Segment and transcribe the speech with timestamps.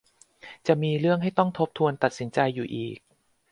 [0.67, 2.97] จะมีเรื่องให้ต้องทบทวนตัดสินใจอยู่อีก